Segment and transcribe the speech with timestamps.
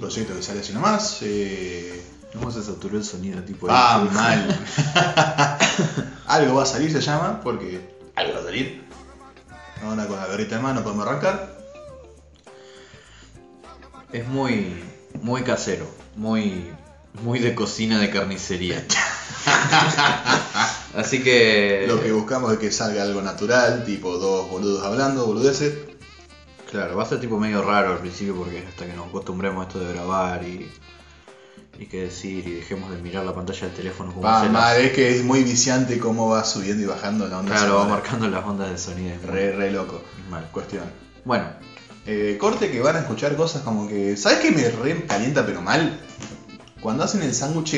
[0.00, 1.18] proyecto que sale así nomás.
[1.22, 3.42] Eh, ¿Cómo se saturó el sonido?
[3.42, 4.66] Tipo ah, mal.
[6.26, 7.80] algo va a salir, se llama, porque
[8.14, 8.84] algo va a salir.
[9.82, 11.58] Ahora con la gorrita de mano podemos arrancar.
[14.12, 14.82] Es muy,
[15.22, 15.86] muy casero,
[16.16, 16.70] muy,
[17.22, 18.84] muy de cocina de carnicería.
[20.96, 21.84] Así que...
[21.86, 25.89] Lo que buscamos es que salga algo natural, tipo dos boludos hablando, boludeces.
[26.70, 29.68] Claro, va a ser tipo medio raro al principio porque hasta que nos acostumbremos a
[29.68, 30.70] esto de grabar y,
[31.78, 34.52] y qué decir y dejemos de mirar la pantalla del teléfono como Va se las-
[34.52, 37.52] mal, es que es muy viciante cómo va subiendo y bajando la onda.
[37.56, 37.94] Claro, va sonora.
[38.00, 39.14] marcando las ondas de sonido.
[39.14, 40.00] es Re, re loco.
[40.30, 40.48] mal.
[40.52, 40.84] Cuestión.
[41.24, 41.44] Bueno,
[42.06, 44.16] Eh, corte que van a escuchar cosas como que.
[44.16, 46.00] ¿Sabes qué me re calienta pero mal?
[46.80, 47.76] Cuando hacen el sándwich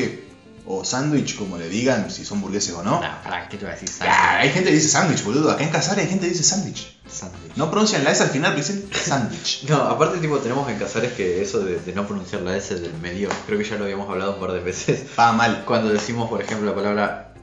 [0.65, 3.01] o sándwich, como le digan, si son burgueses o no.
[3.01, 3.89] no, pará, ¿qué te voy a decir?
[3.99, 5.51] Ya, hay gente que dice sándwich, boludo.
[5.51, 6.97] Acá en Casares hay gente que dice sándwich.
[7.13, 7.53] Sándwich.
[7.55, 9.63] No pronuncian la S al final, pero dicen sándwich.
[9.69, 12.93] No, aparte tipo tenemos en Casares que eso de, de no pronunciar la S del
[12.95, 15.05] medio, creo que ya lo habíamos hablado un par de veces.
[15.19, 15.63] Va mal.
[15.65, 17.33] Cuando decimos, por ejemplo, la palabra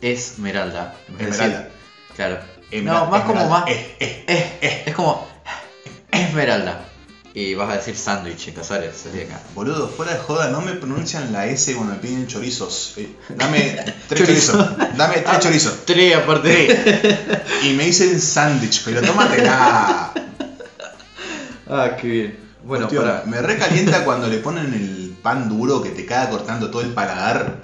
[0.00, 0.94] esmeralda.
[1.18, 1.44] Esmeralda.
[1.62, 1.68] decir-
[2.14, 2.38] claro.
[2.70, 3.60] Esmeralda, no, más como esmeralda.
[3.60, 3.70] más.
[3.70, 4.24] Eh, eh.
[4.60, 5.26] Es, es como
[6.10, 6.84] esmeralda.
[7.36, 9.40] Y vas a decir sándwich en Casares, acá.
[9.56, 12.94] Boludo, fuera de joda, no me pronuncian la S cuando me piden chorizos.
[12.96, 13.76] Eh, dame
[14.08, 14.52] tres Chorizo.
[14.52, 14.96] chorizos.
[14.96, 15.74] Dame tres chorizos.
[15.84, 17.42] Tres aparte.
[17.64, 20.12] Y me dicen sándwich, pero tómatela.
[21.68, 22.38] ah, qué bien.
[22.62, 23.24] Bueno, Cuestión, para.
[23.26, 27.62] Me recalienta cuando le ponen el pan duro que te cae cortando todo el paladar.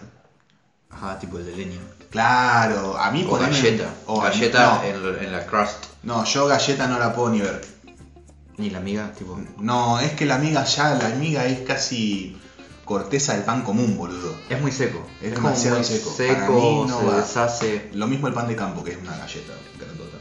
[0.90, 1.78] Ajá, tipo el de leña.
[2.10, 3.84] Claro, a mí O galleta.
[4.06, 5.84] o galleta no, en, en la crust.
[6.02, 7.60] no, yo galleta no la puedo ni ver.
[8.60, 9.40] Ni la miga, tipo.
[9.58, 12.36] No, es que la miga ya, la miga es casi
[12.84, 14.34] corteza del pan común, boludo.
[14.48, 15.06] Es muy seco.
[15.22, 16.12] Es como demasiado muy seco.
[16.16, 17.16] Seco, Para mí no se va.
[17.20, 17.90] deshace.
[17.94, 20.18] Lo mismo el pan de campo, que es una galleta grandota.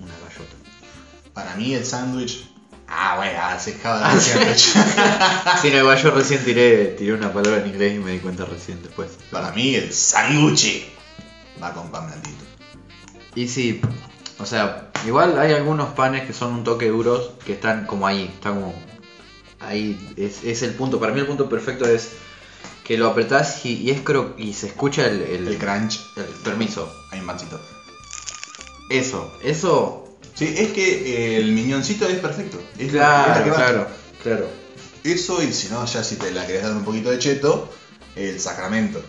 [0.00, 0.56] Una gallota.
[1.34, 2.48] Para mí el sándwich.
[2.86, 4.30] Ah, bueno, Ah, el sí.
[4.30, 4.74] sándwich.
[5.62, 8.44] Sí, no, igual yo recién tiré, tiré una palabra en inglés y me di cuenta
[8.44, 9.10] recién después.
[9.30, 10.86] Para mí el sándwich
[11.62, 12.44] va con pan blandito.
[13.34, 13.80] Y sí,
[14.38, 18.30] o sea, igual hay algunos panes que son un toque duros que están como ahí,
[18.34, 18.74] están como
[19.60, 22.10] ahí, es, es el punto, para mí el punto perfecto es
[22.84, 26.00] que lo apretás y, y es cro y se escucha el, el, El crunch.
[26.16, 26.92] el- permiso.
[27.10, 27.58] Hay un pancito.
[28.90, 30.00] Eso, eso,
[30.34, 32.60] Sí, es que el miñoncito es perfecto.
[32.76, 33.56] Es la- es claro, la que va.
[33.56, 33.86] claro,
[34.22, 34.48] claro.
[35.04, 37.68] Eso y si no, ya si te la querés dar un poquito de cheto,
[38.16, 39.00] el sacramento.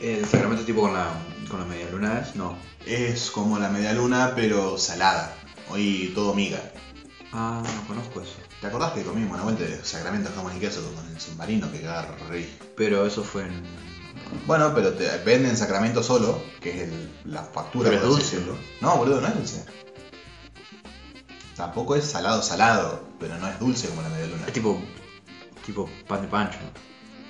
[0.00, 1.14] El sacramento tipo con la,
[1.48, 2.56] con la media luna es, no.
[2.86, 5.34] Es como la media luna, pero salada.
[5.70, 6.60] Hoy todo miga.
[7.32, 8.34] Ah, no conozco eso.
[8.60, 11.80] ¿Te acordás que comimos una vuelta de sacramento jamón y queso con el submarino que
[11.80, 12.64] queda re rico?
[12.76, 13.62] Pero eso fue en...
[14.46, 18.36] Bueno, pero te venden sacramento solo, que es el- la factura, Pero es así dulce.
[18.36, 18.56] decirlo.
[18.80, 19.64] No, boludo, no es dulce.
[21.56, 24.46] Tampoco es salado salado, pero no es dulce como la media luna.
[24.46, 24.80] Es tipo,
[25.64, 26.58] tipo pan de pancho.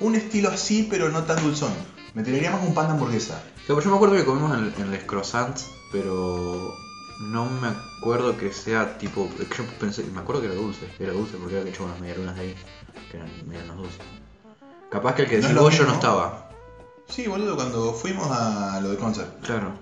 [0.01, 1.73] Un estilo así, pero no tan dulzón.
[2.15, 3.43] Me tiraría más un pan de hamburguesa.
[3.69, 6.75] Yo me acuerdo que comimos en, en les croissants, pero
[7.21, 9.29] no me acuerdo que sea tipo.
[9.39, 12.41] Yo pensé, me acuerdo que era dulce, era dulce porque había hecho unas medialunas de
[12.43, 12.55] ahí,
[13.11, 14.01] que eran medialunas dulces.
[14.91, 16.01] Capaz que el que No es decís lo vos yo no mismo.
[16.01, 16.51] estaba.
[17.09, 19.41] Sí, boludo, cuando fuimos a lo de concert.
[19.45, 19.73] Claro.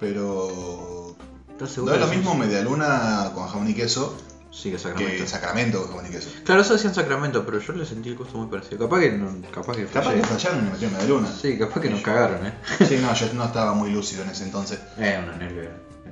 [0.00, 1.14] Pero.
[1.50, 2.38] ¿Estás No es lo mismo eso?
[2.38, 4.14] media luna con jamón y queso
[4.56, 5.26] Sí, que que Sacramento.
[5.26, 6.02] sacramento.
[6.42, 8.88] Claro, eso decían Sacramento, pero yo le sentí el gusto muy parecido.
[8.88, 11.28] Capaz que no, capaz que Capaz que fallaron y me metieron media luna.
[11.30, 12.54] Sí, capaz que nos cagaron, eh.
[12.88, 14.80] Sí, no, yo no estaba muy lúcido en ese entonces.
[14.98, 15.68] Eh, una nervio.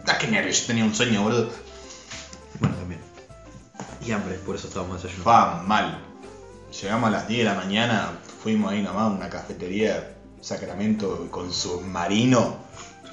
[0.06, 1.48] Ah, qué nervios, yo tenía un sueño, boludo.
[2.60, 3.00] Bueno, también.
[4.04, 5.30] Y hambre, por eso estábamos desayunando.
[5.30, 6.04] Va mal.
[6.82, 8.12] Llegamos a las 10 de la mañana,
[8.42, 12.58] fuimos ahí nomás a una cafetería Sacramento con submarino.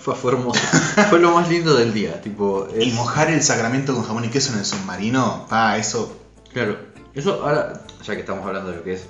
[0.03, 0.59] Fue, hermoso.
[1.09, 2.67] fue lo más lindo del día, tipo.
[2.79, 6.17] Y mojar el sacramento con jamón y queso en el submarino, pa, eso.
[6.53, 6.77] Claro,
[7.13, 9.05] eso ahora, ya que estamos hablando de lo que es.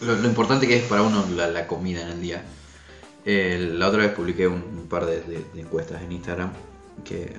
[0.00, 2.44] Lo, lo importante que es para uno la, la comida en el día.
[3.26, 6.50] Eh, la otra vez publiqué un, un par de, de- de encuestas en Instagram
[7.04, 7.36] que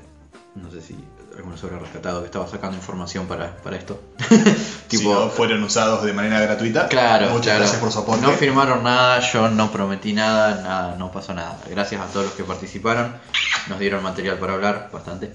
[0.56, 0.96] no sé si
[1.36, 4.00] alguno se habrá rescatado que estaba sacando información para, para esto.
[4.90, 6.88] si no fueron usados de manera gratuita.
[6.88, 7.60] Claro, Muchas claro.
[7.60, 8.22] gracias por su aporte.
[8.22, 11.58] No firmaron nada, yo no prometí nada, nada, no pasó nada.
[11.70, 13.16] Gracias a todos los que participaron,
[13.68, 15.32] nos dieron material para hablar, bastante.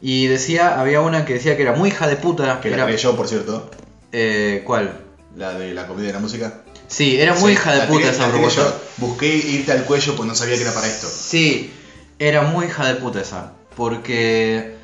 [0.00, 2.96] Y decía, había una que decía que era muy hija de puta, que la era,
[2.96, 3.70] yo, por cierto.
[4.12, 5.00] eh, ¿cuál?
[5.36, 6.62] La de la comida y la música.
[6.86, 8.62] Sí, era muy Sí, hija de puta tiré- esa propuesta.
[8.62, 8.74] yo.
[8.96, 11.06] Busqué irte al cuello pues no sabía que era para esto.
[11.06, 11.72] Sí,
[12.18, 13.52] era muy hija de puta esa.
[13.76, 14.77] Porque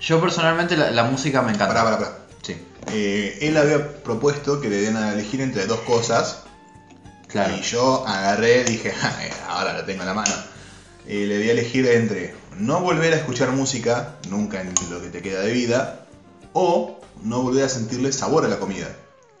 [0.00, 1.68] yo personalmente la, la música me encanta.
[1.68, 2.18] Pará, pará, pará.
[2.42, 2.56] Sí,
[2.92, 6.38] Eh, él había propuesto que le den a elegir entre dos cosas.
[7.28, 7.54] claro.
[7.56, 10.34] Y yo agarré, dije, "Ja, eh, ahora lo tengo en la mano.
[11.08, 15.08] Y le di a elegir entre no volver a escuchar música nunca en lo que
[15.08, 16.00] te queda de vida
[16.52, 18.88] O no volver a sentirle sabor a la comida.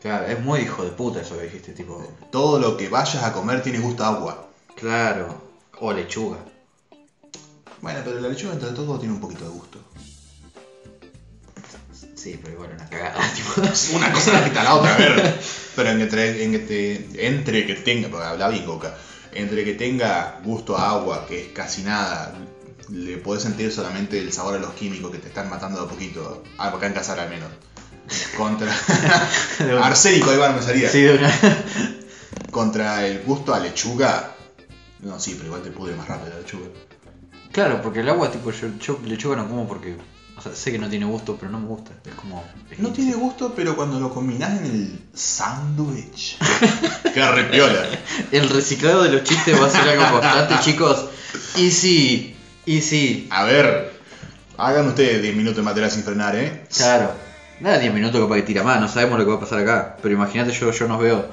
[0.00, 2.06] Claro, es muy hijo de puta eso que dijiste, tipo.
[2.30, 4.46] Todo lo que vayas a comer tiene gusto a agua.
[4.76, 5.42] Claro.
[5.80, 6.38] O lechuga.
[7.80, 9.78] Bueno, pero la lechuga entre todo tiene un poquito de gusto.
[12.26, 13.60] Sí, pero igual una cagada, tipo.
[13.96, 15.38] Una cosa quita la otra, a ver.
[15.76, 18.96] Pero en entre, entre que tenga, porque habla bien Coca,
[19.32, 22.34] entre que tenga gusto a agua, que es casi nada,
[22.90, 25.88] le podés sentir solamente el sabor a los químicos que te están matando de a
[25.88, 26.42] poquito.
[26.58, 27.48] Acá en Casar al menos.
[28.36, 28.74] Contra.
[29.84, 30.90] Arsénico, ahí va, me salía.
[30.90, 31.32] Sí, de una.
[32.50, 34.34] Contra el gusto a lechuga.
[34.98, 36.66] No, sí, pero igual te pudre más rápido la lechuga.
[37.52, 39.96] Claro, porque el agua, tipo, yo, yo lechuga no como porque.
[40.46, 41.92] Sea, sé que no tiene gusto, pero no me gusta.
[42.04, 42.44] Es como.
[42.70, 46.36] es No tiene gusto, pero cuando lo combinás en el sándwich.
[47.14, 47.84] Queda re piola.
[48.32, 51.06] El reciclado de los chistes va a ser algo constante, chicos.
[51.56, 53.28] Y sí, y sí.
[53.30, 53.92] A ver,
[54.58, 56.64] hagan ustedes 10 minutos de material sin frenar, ¿eh?
[56.74, 57.12] Claro.
[57.60, 59.96] Nada, 10 minutos capaz que tira más, no sabemos lo que va a pasar acá.
[60.02, 61.26] Pero imagínate, yo, yo nos veo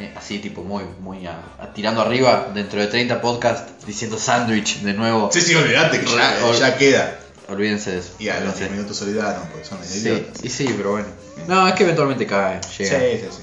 [0.00, 4.80] eh, así, tipo, muy, muy a- a- tirando arriba, dentro de 30 podcasts, diciendo sándwich
[4.80, 5.30] de nuevo.
[5.32, 6.10] Sí, sí, olvidate que
[6.58, 7.18] ya queda.
[7.48, 8.12] Olvídense de eso.
[8.18, 8.60] Y a los olvídense.
[8.64, 10.44] 10 minutos se olvidaron, porque son Sí, idiotas.
[10.44, 11.08] y sí, pero bueno.
[11.46, 13.30] No, es que eventualmente cae, Sí, llega.
[13.30, 13.42] sí, sí.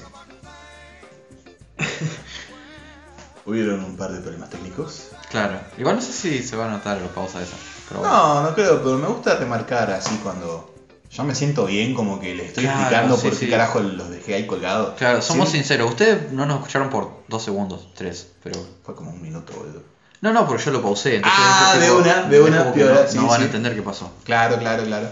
[3.44, 5.08] Hubieron un par de problemas técnicos.
[5.30, 5.60] Claro.
[5.78, 7.56] Igual no sé si se va a notar la pausa esa.
[7.88, 8.14] Pero bueno.
[8.16, 10.72] No, no creo, pero me gusta remarcar así cuando
[11.10, 13.50] yo me siento bien, como que le estoy Claro, explicando sí, por qué sí.
[13.50, 14.94] carajo los dejé ahí colgados.
[14.96, 15.90] Claro, somos Sí, sinceros.
[15.90, 18.60] Ustedes no nos escucharon por dos segundos, tres, pero.
[18.84, 19.82] Fue como un minuto, boludo.
[20.22, 21.16] No, no, porque yo lo pausé.
[21.16, 24.10] Entonces Ah, de una, de una, no, sí, no van a entender qué pasó.
[24.24, 25.08] Claro, claro, claro.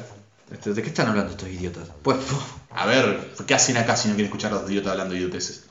[0.50, 1.88] Este, ¿De qué están hablando estos idiotas?
[2.02, 2.16] Pues.
[2.70, 5.64] A ver, ¿qué hacen acá si no quieren escuchar a los idiotas hablando idioteces?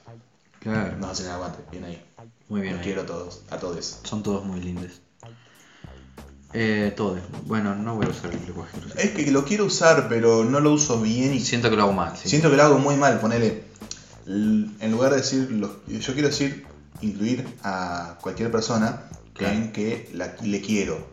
[0.60, 0.96] Claro.
[0.98, 2.06] Nos hacen aguante, bien ahí.
[2.50, 2.74] Muy bien.
[2.76, 2.86] Los ahí.
[2.86, 4.00] quiero a todos, a todos.
[4.04, 5.02] Son todos muy lindos.
[6.54, 7.20] Eh, todos.
[7.46, 8.78] Bueno, no voy a usar el lenguaje.
[8.98, 11.94] Es que lo quiero usar, pero no lo uso bien y Siento que lo hago
[11.94, 12.18] mal.
[12.18, 12.28] sí.
[12.28, 13.20] siento que lo hago muy mal.
[13.20, 13.64] Ponele,
[14.26, 16.66] en lugar de decir, lo- yo quiero decir,
[17.02, 19.04] incluir a cualquier persona
[19.40, 19.56] Claro.
[19.56, 21.08] en que la- le quiero.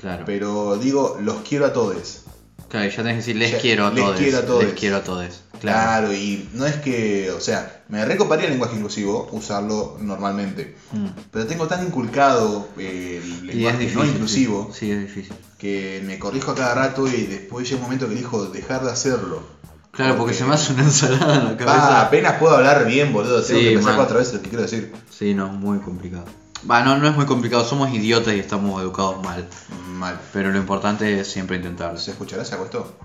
[0.00, 0.24] Claro.
[0.26, 2.22] Pero digo, los quiero a todos.
[2.68, 4.18] Claro, y ya tenés que decir les quiero a les todos.
[4.18, 4.64] quiero a todos.
[4.64, 5.42] Les quiero a todos.
[5.60, 6.06] Claro.
[6.08, 6.12] Claro.
[6.14, 10.76] y no es que, o sea, me recoparía el lenguaje inclusivo, usarlo normalmente.
[10.92, 11.06] Mm.
[11.32, 13.98] Pero tengo tan inculcado eh, el lenguaje difícil.
[13.98, 15.34] no inclusivo Sí, es difícil.
[15.58, 18.92] que me corrijo a cada rato y después llega un momento que elijo dejar de
[18.92, 19.42] hacerlo.
[19.90, 22.00] Claro, porque Porque- se me hace una ensalada en la Ah, cabeza.
[22.02, 23.42] apenas puedo hablar bien, boludo.
[23.42, 23.96] Tengo Sí, que pensar man.
[23.96, 24.92] cuatro veces lo que quiero decir.
[25.10, 26.26] Sí, no, muy complicado.
[26.68, 29.48] Va, no, es muy complicado, somos idiotas y estamos educados mal.
[29.90, 30.18] Mal.
[30.32, 31.98] Pero lo importante es siempre intentarlo.
[31.98, 32.44] ¿Se escuchará?
[32.44, 32.96] ¿Se acuestó?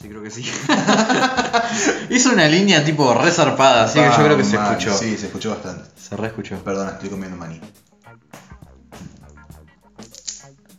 [0.00, 0.42] Sí, creo que sí.
[2.10, 4.72] Hizo una línea tipo re zarpada, así que yo creo que se mal.
[4.72, 4.96] escuchó.
[4.96, 5.88] Sí, se escuchó bastante.
[6.00, 6.56] Se re escuchó.
[6.58, 7.60] Perdona, estoy comiendo maní.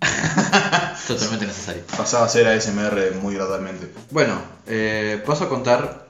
[1.07, 1.83] Totalmente necesario.
[1.95, 3.91] Pasaba a ser ASMR muy gradualmente.
[4.12, 6.06] Bueno, eh, paso a contar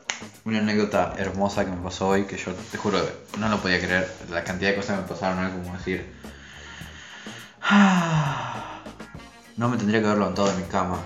[0.47, 2.99] una anécdota hermosa que me pasó hoy, que yo te juro
[3.37, 4.11] no lo podía creer.
[4.29, 6.13] La cantidad de cosas que me pasaron hoy, como decir...
[7.61, 8.79] "Ah,
[9.57, 10.97] No me tendría que haber levantado de mi cama.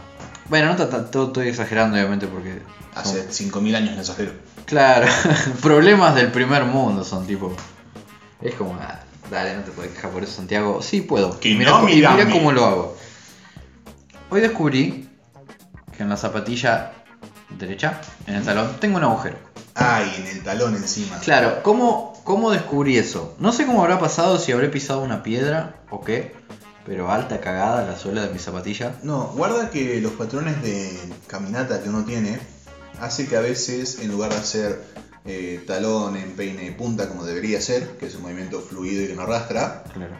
[0.49, 2.61] Bueno, no todo estoy exagerando obviamente porque...
[2.93, 4.33] Hace 5.000 años no exagero.
[4.65, 5.07] Claro,
[5.61, 7.55] problemas del primer mundo son tipo.
[8.41, 8.99] Es como, ah,
[9.29, 10.81] dale, no te puedes quejar por eso, Santiago.
[10.81, 11.39] Sí puedo.
[11.39, 12.33] Que mira, no, mira mirame.
[12.33, 12.97] cómo lo hago.
[14.29, 15.07] Hoy descubrí
[15.95, 16.91] que en la zapatilla
[17.57, 19.37] derecha, en el talón, tengo un agujero.
[19.75, 21.17] Ay, en el talón encima.
[21.19, 23.35] Claro, ¿cómo, ¿cómo descubrí eso?
[23.39, 26.33] No sé cómo habrá pasado, si habré pisado una piedra o qué,
[26.85, 28.95] pero alta cagada la suela de mi zapatilla.
[29.03, 32.39] No, guarda que los patrones de caminata que uno tiene
[32.99, 34.83] hace que a veces, en lugar de hacer
[35.25, 39.21] eh, talón, empeine, punta como debería ser, que es un movimiento fluido y que no
[39.21, 40.15] arrastra, Claro.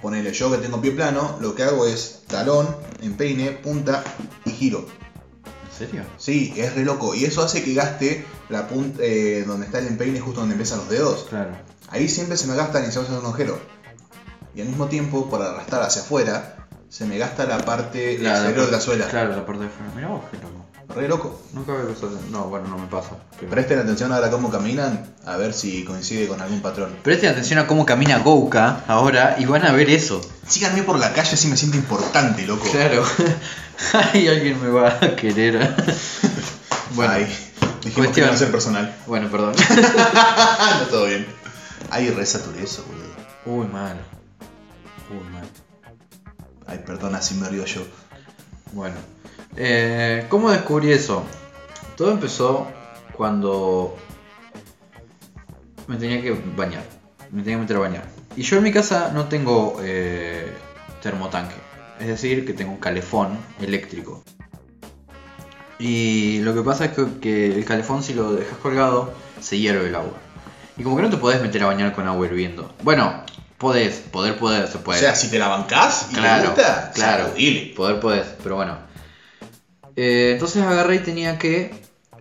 [0.00, 4.02] ponele yo que tengo pie plano, lo que hago es talón, empeine, punta
[4.44, 4.86] y giro.
[5.80, 6.02] ¿En serio?
[6.18, 7.14] Sí, es re loco.
[7.14, 10.78] Y eso hace que gaste la punta eh, donde está el empeine, justo donde empiezan
[10.78, 11.26] los dedos.
[11.28, 11.50] Claro.
[11.90, 13.58] Ahí siempre se me gastan y se hace un agujero.
[14.54, 18.52] Y al mismo tiempo, por arrastrar hacia afuera, se me gasta la parte La- la
[18.52, 19.06] de la suela.
[19.08, 19.92] Claro, la parte de afuera.
[19.94, 20.64] Mira vos, qué loco.
[20.94, 21.42] Re loco.
[21.52, 22.16] Nunca había pasado.
[22.30, 23.10] No, bueno, no me pasa.
[23.38, 26.94] pero- Presten atención ahora cómo caminan, a ver si coincide con algún patrón.
[27.02, 30.20] Presten atención a cómo camina Gouka ahora y van a ver eso.
[30.46, 32.66] Síganme por la calle si me siento importante, loco.
[32.70, 33.04] Claro.
[34.12, 35.58] Ay, alguien me va a querer.
[36.94, 37.24] bueno, Ay,
[37.84, 38.26] dijimos que cuestión.
[38.26, 38.96] no va a ser personal.
[39.06, 39.54] bueno, perdón.
[40.80, 41.26] no, todo bien.
[41.90, 43.60] Ay, re saturé eso, boludo.
[43.60, 43.96] Uy, mal.
[45.10, 45.48] Uy, mal.
[46.66, 47.82] Ay, perdona si me río yo.
[48.72, 48.96] Bueno,
[49.56, 51.24] eh, ¿cómo descubrí eso?
[51.96, 52.66] Todo empezó
[53.12, 53.96] cuando
[55.86, 56.82] me tenía que bañar.
[57.30, 58.04] Me tenía que meter a bañar.
[58.36, 60.52] Y yo en mi casa no tengo eh,
[61.02, 61.54] termotanque.
[62.00, 64.22] Es decir, que tengo un calefón eléctrico.
[65.78, 69.88] Y lo que pasa es que, que el calefón si lo dejas colgado, se hierve
[69.88, 70.14] el agua.
[70.78, 72.74] Y como que no te podés meter a bañar con agua hirviendo.
[72.82, 73.24] Bueno,
[73.58, 74.98] podés, poder, poder, se puede.
[74.98, 77.32] O sea, si te la bancás y Claro, te gusta, claro.
[77.74, 78.78] Poder podés, pero bueno.
[79.96, 81.74] Eh, entonces agarré y tenía que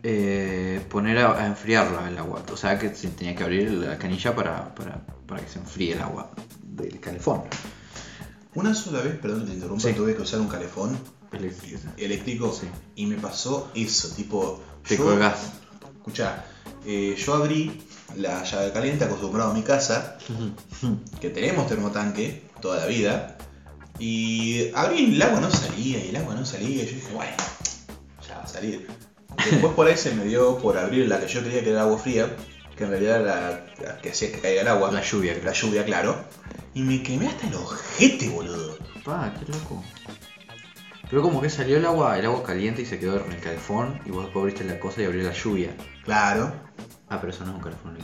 [0.04, 2.44] eh, poner a, a enfriarla el agua.
[2.52, 6.02] O sea que tenía que abrir la canilla para, para, para que se enfríe el
[6.02, 6.32] agua
[6.64, 7.44] del calefón.
[8.56, 9.94] Una sola vez, perdón que te interrumpa, Sí.
[9.94, 10.98] tuve que usar un calefón
[11.32, 11.80] Eléctrico.
[11.98, 12.68] eléctrico Sí.
[12.96, 14.62] y me pasó eso, tipo...
[14.88, 15.52] Te yo- colgás.
[15.98, 16.46] Escuchá,
[16.86, 17.82] eh, yo abrí
[18.16, 20.18] la llave caliente acostumbrado a mi casa,
[21.20, 23.38] que tenemos termotanque toda la vida,
[24.00, 27.14] y abrí y el agua no salía, y el agua no salía, y yo dije,
[27.14, 27.32] bueno,
[28.28, 28.88] ya va a salir.
[29.50, 31.98] Después por ahí se me dio por abrir la que yo creía que era agua
[31.98, 32.36] fría,
[32.76, 34.92] que en realidad era la que hacía que caiga el agua.
[34.92, 36.26] La lluvia, La lluvia, claro.
[36.74, 38.78] Y me quemé hasta el ojete, boludo.
[39.04, 39.84] Pa, qué loco.
[41.10, 44.02] Pero como que salió el agua, el agua caliente y se quedó en el calefón
[44.06, 45.76] y vos después abriste la cosa y abrió la lluvia.
[46.04, 46.52] Claro.
[47.08, 47.98] Ah, pero eso no es un calefón.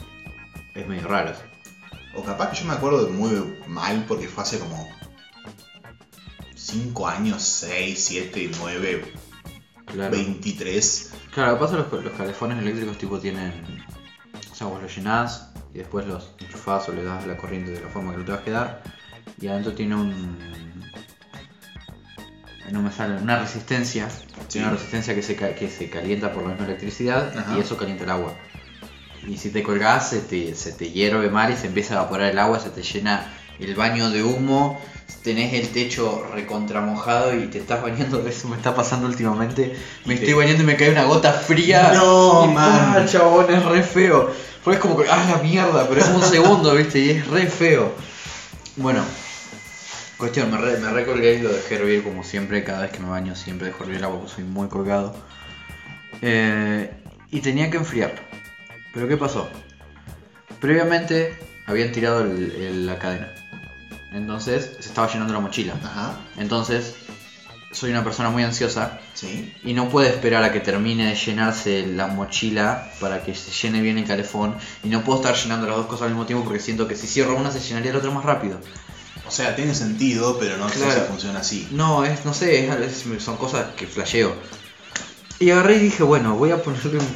[0.74, 1.42] Es medio raro eso.
[2.14, 4.88] O capaz que yo me acuerdo muy mal porque fue hace como
[6.54, 9.12] 5 años, 6, 7, 9,
[9.86, 10.12] Claro.
[10.12, 11.12] 23.
[11.34, 13.84] Claro, lo que pasa es que los, los calefones eléctricos tipo tienen.
[14.62, 18.12] Sea, vos llenás y después los enchufás o le das la corriente de la forma
[18.12, 18.82] que lo te vas a quedar.
[19.40, 20.38] Y adentro tiene un.
[22.70, 24.08] No me sale, una resistencia.
[24.08, 24.24] Sí.
[24.48, 27.56] Tiene una resistencia que se, que se calienta por la misma electricidad Ajá.
[27.56, 28.34] y eso calienta el agua.
[29.26, 32.30] Y si te colgás, se te, se te hierve mal y se empieza a evaporar
[32.30, 34.80] el agua, se te llena el baño de humo,
[35.24, 38.24] tenés el techo recontramojado y te estás bañando.
[38.28, 39.76] Eso me está pasando últimamente.
[40.04, 41.92] Me estoy bañando y me cae una gota fría.
[41.94, 42.94] No, man.
[42.96, 44.30] ah, chabón, es re feo.
[44.62, 47.92] Fue como que, ah, la mierda, pero es un segundo, viste, y es re feo.
[48.76, 49.02] Bueno,
[50.16, 52.62] cuestión, me, re, me recolgué y lo dejé hervir como siempre.
[52.62, 55.14] Cada vez que me baño, siempre dejo hervir el agua porque soy muy colgado.
[56.20, 56.90] Eh,
[57.30, 58.20] y tenía que enfriarlo.
[58.94, 59.48] Pero ¿qué pasó?
[60.60, 63.32] Previamente habían tirado el- el- la cadena.
[64.12, 65.74] Entonces se estaba llenando la mochila.
[65.82, 66.14] Ajá.
[66.36, 66.94] Entonces
[67.72, 69.52] soy una persona muy ansiosa Sí.
[69.64, 73.80] y no puedo esperar a que termine de llenarse la mochila para que se llene
[73.80, 74.54] bien el calefón.
[74.84, 77.06] Y no puedo estar llenando las dos cosas al mismo tiempo porque siento que si
[77.06, 78.60] cierro una se llenaría la otra más rápido.
[79.26, 81.68] O sea, tiene sentido, pero no sé si funciona así.
[81.70, 84.34] No, es, no sé, es- es- son cosas que flasheo.
[85.38, 87.06] Y agarré y dije, bueno, voy a ponerle un...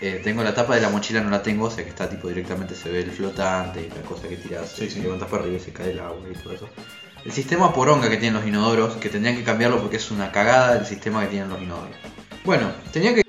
[0.00, 2.28] Eh, tengo la tapa de la mochila, no la tengo, o sea que está tipo
[2.28, 5.00] directamente, se ve el flotante, la cosa que tiras, Sí, sí.
[5.00, 6.68] levantas para arriba y se cae el agua y todo eso.
[7.24, 10.76] El sistema poronga que tienen los inodoros, que tendrían que cambiarlo porque es una cagada
[10.78, 11.96] el sistema que tienen los inodoros.
[12.44, 13.22] Bueno, tenía que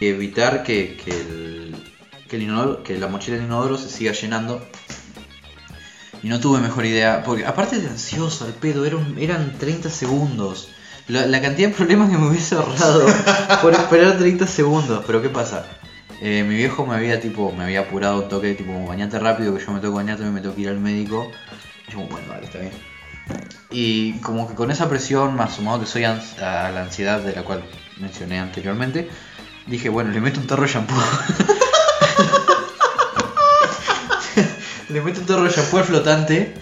[0.00, 1.76] evitar que, que, el,
[2.28, 4.66] que, el inodoro- que la mochila del inodoro se siga llenando
[6.22, 10.70] y no tuve mejor idea, porque aparte de ansioso al pedo, eran, eran 30 segundos.
[11.08, 13.06] La, la cantidad de problemas que me hubiese ahorrado
[13.62, 15.04] por esperar 30 segundos.
[15.06, 15.66] Pero ¿qué pasa?
[16.20, 19.64] Eh, mi viejo me había tipo, me había apurado un toque, tipo, bañate rápido, que
[19.64, 21.30] yo me tengo que bañar, también me tengo que ir al médico.
[21.88, 22.72] Y yo, bueno, vale, está bien.
[23.70, 27.34] Y como que con esa presión, más sumado que soy ans- a la ansiedad de
[27.34, 27.62] la cual
[28.00, 29.08] mencioné anteriormente,
[29.66, 30.94] dije, bueno, le meto un tarro de shampoo.
[34.88, 36.54] le meto un tarro de shampoo al flotante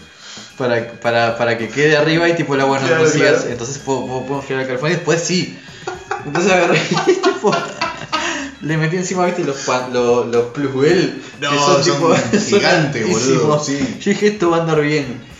[0.56, 3.48] para, para, para que quede arriba y tipo el agua no Claro, no siga- claro.
[3.50, 5.58] Entonces puedo, puedo, puedo enfriar el calefón y después sí.
[6.24, 7.54] Entonces agarré y tipo,
[8.62, 11.22] le metí encima, viste, los, pan- los, los plusbel.
[11.40, 11.82] No, que son
[12.60, 13.98] gigantes, boludo, sí.
[14.00, 15.33] Yo dije, esto va a andar bien.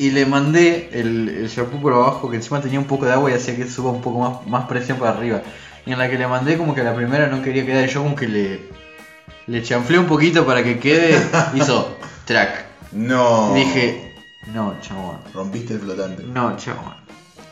[0.00, 3.30] Y le mandé el, el shampoo por abajo, que encima tenía un poco de agua
[3.30, 5.42] y hacía que suba un poco más, más presión para arriba.
[5.84, 7.92] Y en la que le mandé, como que a la primera no quería quedar, y
[7.92, 8.60] yo como que le,
[9.46, 11.22] le chanflé un poquito para que quede.
[11.54, 12.64] Hizo track.
[12.92, 13.54] No.
[13.54, 14.14] Y dije,
[14.54, 15.18] no, chabón.
[15.34, 16.22] Rompiste el flotante.
[16.22, 16.94] No, chabón.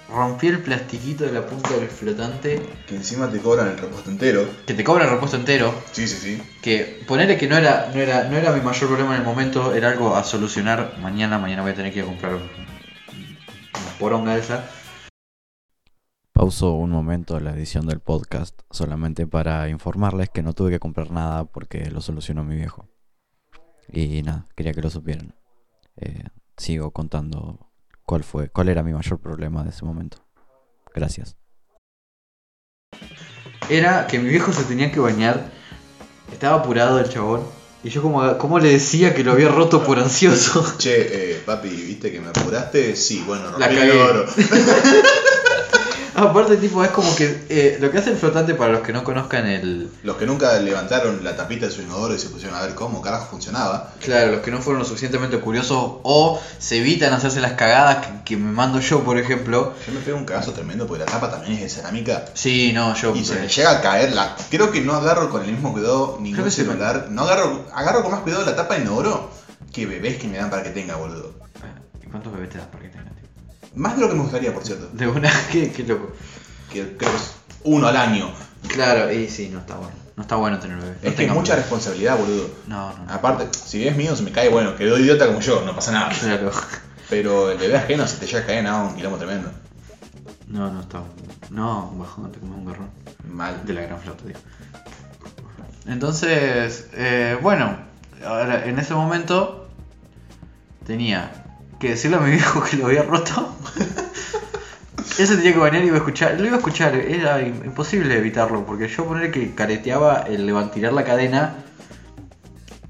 [0.08, 2.62] Rompí el plastiquito de la punta del flotante.
[2.86, 4.48] Que encima te cobran el repuesto entero.
[4.66, 5.74] Que te cobra el repuesto entero.
[5.92, 6.42] Sí, sí, sí.
[6.62, 9.74] Que ponerle que no era, no era, no era mi mayor problema en el momento,
[9.74, 13.98] era algo a solucionar mañana, mañana voy a tener que ir a comprar un- una
[13.98, 14.64] poronga esa.
[16.32, 21.10] Pauso un momento la edición del podcast solamente para informarles que no tuve que comprar
[21.10, 22.88] nada porque lo solucionó mi viejo.
[23.92, 25.34] Y nada, quería que lo supieran.
[25.96, 26.24] Eh,
[26.56, 27.67] sigo contando
[28.08, 30.24] cuál fue, cuál era mi mayor problema de ese momento.
[30.94, 31.36] Gracias.
[33.68, 35.50] Era que mi viejo se tenía que bañar,
[36.32, 37.42] estaba apurado el chabón,
[37.84, 40.64] y yo como, como le decía que lo había roto por ansioso.
[40.78, 42.96] Che, eh, papi, ¿viste que me apuraste?
[42.96, 44.24] Sí, bueno, rompí La el oro.
[46.18, 49.04] Aparte, tipo, es como que eh, lo que hace el flotante para los que no
[49.04, 49.88] conozcan el.
[50.02, 53.00] Los que nunca levantaron la tapita de su inodoro y se pusieron a ver cómo
[53.00, 53.92] carajo funcionaba.
[54.00, 58.24] Claro, los que no fueron lo suficientemente curiosos o se evitan hacerse las cagadas que,
[58.24, 59.74] que me mando yo, por ejemplo.
[59.86, 62.24] Yo me pego un cagazo tremendo porque la tapa también es de cerámica.
[62.34, 63.14] Sí, no, yo.
[63.14, 64.36] Y se eh, me llega a caer la.
[64.50, 67.06] Creo que no agarro con el mismo cuidado Creo ningún que sí, celular.
[67.10, 67.64] No agarro.
[67.74, 69.30] Agarro con más cuidado la tapa de inodoro
[69.72, 71.34] que bebés que me dan para que tenga, boludo.
[72.02, 73.17] ¿Y cuántos bebés te das para que tengas, tío?
[73.74, 74.88] Más de lo que me gustaría, por cierto.
[74.92, 76.12] De una, qué, qué loco.
[76.72, 77.34] Que creo que es
[77.64, 78.30] uno al año.
[78.68, 79.92] Claro, y sí, no está bueno.
[80.16, 80.96] No está bueno tener bebés.
[81.02, 82.50] Es No que es mucha responsabilidad, boludo.
[82.66, 83.04] No, no.
[83.04, 83.12] no.
[83.12, 86.10] Aparte, si es mío, se me cae, bueno, quedó idiota como yo, no pasa nada.
[86.18, 86.50] Claro.
[87.08, 89.50] Pero el bebé ajeno, si te llega a caer, nada, un quilombo tremendo.
[90.48, 91.02] No, no está.
[91.50, 92.90] No, un bajón, te comes un garrón.
[93.30, 93.64] Mal.
[93.64, 94.38] De la gran flauta, digo.
[95.86, 97.78] Entonces, eh, bueno,
[98.26, 99.68] ahora en ese momento
[100.86, 101.44] tenía
[101.78, 103.54] que decirle a mi viejo que lo había roto.
[105.18, 106.38] Él se tenía que bañar y iba a escuchar.
[106.38, 110.92] Lo iba a escuchar, era im- imposible evitarlo, porque yo poner que careteaba el levantar
[110.92, 111.56] la cadena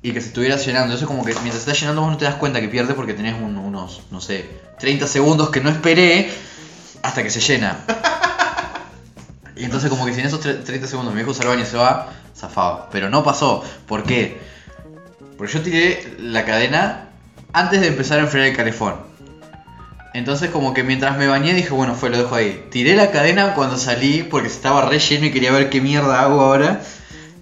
[0.03, 0.95] y que se estuviera llenando.
[0.95, 2.95] Eso es como que mientras se está llenando vos no te das cuenta que pierdes
[2.97, 6.31] porque tenés un- unos, no sé, 30 segundos que no esperé
[7.03, 7.79] hasta que se llena.
[9.57, 11.63] Y entonces como que si en esos tre- 30 segundos mi viejo se al baño
[11.63, 12.89] y se va, zafaba.
[12.91, 13.65] Pero no pasó.
[13.87, 14.39] ¿Por qué?
[15.37, 17.08] Porque yo tiré la cadena
[17.53, 18.95] antes de empezar a enfriar el calefón.
[20.15, 22.67] Entonces como que mientras me bañé dije, bueno, fue, lo dejo ahí.
[22.71, 26.41] Tiré la cadena cuando salí porque estaba re lleno y quería ver qué mierda hago
[26.41, 26.81] ahora.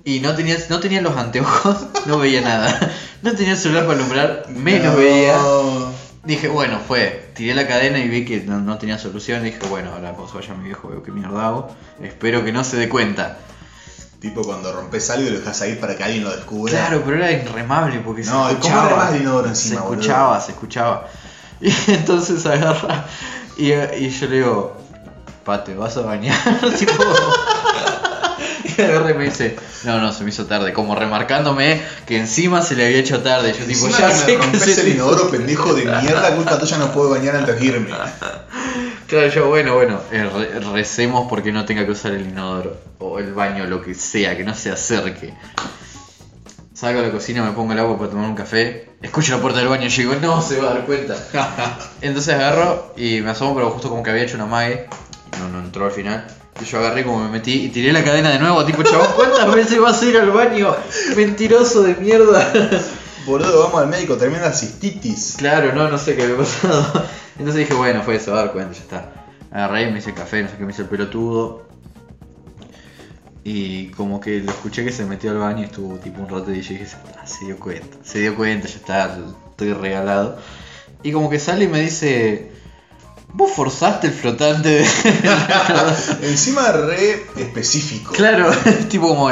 [0.04, 2.92] Y no tenía, no tenía los anteojos, no veía nada.
[3.22, 4.98] No tenía el celular para alumbrar, menos No.
[4.98, 5.36] veía.
[6.24, 7.30] Dije, bueno, fue.
[7.34, 9.42] Tiré la cadena y vi que no, no tenía solución.
[9.42, 11.70] Dije, bueno, ahora se vaya mi viejo veo qué mierda hago.
[12.02, 13.38] Espero que no se dé cuenta.
[14.20, 16.72] Tipo cuando rompes algo y lo dejas ahí para que alguien lo descubra.
[16.72, 18.88] Claro, pero era irremable porque No, se ¿y cómo escuchaba.
[18.88, 20.00] remas el inodoro se encima, boludo?
[20.00, 21.08] escuchaba, se escuchaba.
[21.60, 23.04] Y entonces agarra
[23.56, 24.76] y, y yo le digo,
[25.44, 26.36] pa, ¿te vas a bañar?
[26.78, 26.92] tipo,
[28.76, 30.72] y agarra y me dice, no, no, se me hizo tarde.
[30.74, 33.54] Como remarcándome que encima se le había hecho tarde.
[33.58, 36.76] Yo tipo, Encima ya que me rompes se el inodoro, pendejo de mierda, culpa tuya
[36.78, 37.90] no puedo bañar antes de irme.
[39.06, 43.18] Claro, yo, bueno, bueno, eh, re- recemos porque no tenga que usar el inodoro o
[43.20, 45.32] el baño, lo que sea, que no se acerque.
[46.74, 49.60] Salgo a la cocina, me pongo el agua para tomar un café, escucho la puerta
[49.60, 51.16] del baño y digo, no se va a dar cuenta.
[52.02, 54.86] Entonces agarro y me asomo, pero justo como que había hecho una mague,
[55.38, 56.26] no, no entró al final.
[56.60, 59.54] Y yo agarré como me metí y tiré la cadena de nuevo, tipo, chabón, ¿cuántas
[59.54, 60.74] veces vas a ir al baño?
[61.16, 62.50] Mentiroso de mierda.
[63.24, 65.34] Boludo, vamos al médico, tremenda cistitis.
[65.38, 67.04] Claro, no, no sé qué había pasado.
[67.38, 69.12] Entonces dije, bueno, fue eso, a dar cuenta, ya está.
[69.50, 71.66] Agarré, me hice café, no sé qué, me hice el pelotudo.
[73.44, 76.52] Y como que lo escuché que se metió al baño y estuvo tipo un rato
[76.52, 79.18] y yo dije, "Ah, se dio cuenta, se dio cuenta, ya está,
[79.50, 80.38] estoy regalado.
[81.02, 82.50] Y como que sale y me dice,
[83.32, 84.84] vos forzaste el flotante de...
[86.22, 88.12] Encima re específico.
[88.12, 88.50] Claro,
[88.88, 89.30] tipo como.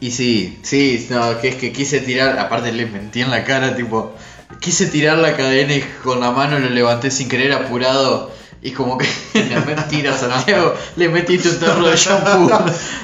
[0.00, 3.74] Y sí, sí, no, que es que quise tirar, aparte le mentí en la cara,
[3.74, 4.14] tipo,
[4.60, 8.32] quise tirar la cadena y con la mano lo levanté sin querer apurado.
[8.60, 9.06] Y como que,
[9.50, 12.50] la mentira, Santiago, le metiste un tarro de shampoo.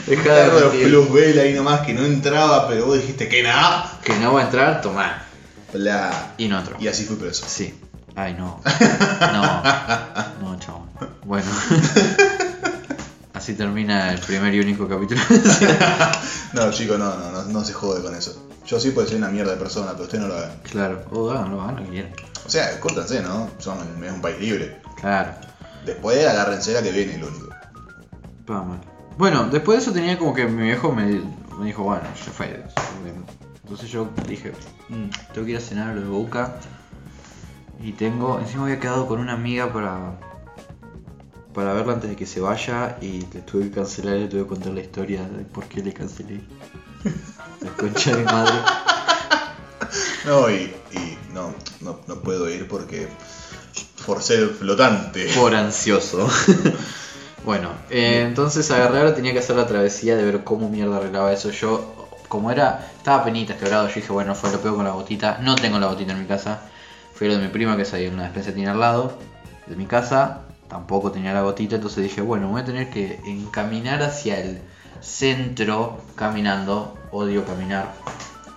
[0.06, 0.88] Dejá de mentir.
[0.88, 3.98] plus vela ahí nomás que no entraba, pero vos dijiste que nada.
[4.02, 5.24] Que no va a entrar, tomá.
[5.72, 6.34] Bla.
[6.38, 6.76] Y no entró.
[6.80, 7.44] Y así fui preso.
[7.48, 7.74] Sí.
[8.16, 8.60] Ay, no.
[9.20, 9.62] No.
[10.40, 10.86] No, chavo.
[11.24, 11.50] Bueno.
[13.32, 15.20] Así termina el primer y único capítulo.
[16.52, 18.48] No, chico, no, no, no, no se jode con eso.
[18.66, 20.50] Yo sí puedo ser una mierda de persona, pero ustedes no lo hagan.
[20.70, 21.04] claro.
[21.10, 22.12] O háganlo, hagan lo que quieran.
[22.46, 23.48] O sea, córtanse, ¿no?
[23.58, 24.80] Son, es un país libre.
[25.00, 25.32] Claro.
[25.84, 27.48] Después agárrense la que viene, lo único.
[28.46, 28.80] Pa, mal.
[29.18, 31.04] Bueno, después de eso tenía como que mi viejo me,
[31.58, 32.64] me dijo, bueno, ya fue.
[33.62, 34.52] Entonces yo dije,
[34.88, 36.56] "Mm, tengo que ir a cenar a lo de Boca.
[37.80, 40.18] Y tengo, encima había quedado con una amiga para
[41.54, 44.42] para verla antes de que se vaya y le tuve que cancelar y le tuve
[44.42, 46.40] que contar la historia de por qué le cancelé.
[47.60, 48.52] La concha de madre.
[50.24, 53.06] No, y, y no, no, no puedo ir porque
[53.96, 55.30] forcé el flotante.
[55.34, 56.28] Por ansioso.
[57.44, 61.32] bueno, eh, entonces agarré ahora tenía que hacer la travesía de ver cómo mierda arreglaba
[61.32, 61.50] eso.
[61.50, 65.38] Yo, como era, estaba penitas quebrado, yo dije, bueno, fue lo pego con la botita.
[65.42, 66.60] No tengo la botita en mi casa.
[67.14, 69.18] Fui a lo de mi prima que en una despensa que al lado
[69.66, 70.40] de mi casa.
[70.74, 74.60] Tampoco tenía la gotita, entonces dije, bueno, voy a tener que encaminar hacia el
[75.00, 76.98] centro caminando.
[77.12, 77.94] Odio caminar.